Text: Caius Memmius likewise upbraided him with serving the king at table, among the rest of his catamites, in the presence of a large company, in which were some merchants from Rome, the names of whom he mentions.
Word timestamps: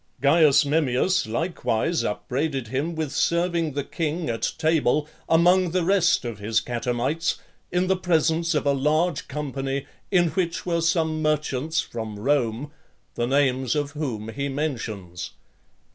Caius 0.19 0.65
Memmius 0.65 1.27
likewise 1.27 2.03
upbraided 2.03 2.69
him 2.69 2.95
with 2.95 3.11
serving 3.11 3.73
the 3.73 3.83
king 3.83 4.31
at 4.31 4.51
table, 4.57 5.07
among 5.29 5.69
the 5.69 5.83
rest 5.83 6.25
of 6.25 6.39
his 6.39 6.59
catamites, 6.59 7.37
in 7.71 7.85
the 7.85 7.95
presence 7.95 8.55
of 8.55 8.65
a 8.65 8.73
large 8.73 9.27
company, 9.27 9.85
in 10.09 10.29
which 10.29 10.65
were 10.65 10.81
some 10.81 11.21
merchants 11.21 11.81
from 11.81 12.17
Rome, 12.17 12.71
the 13.13 13.27
names 13.27 13.75
of 13.75 13.91
whom 13.91 14.29
he 14.29 14.49
mentions. 14.49 15.33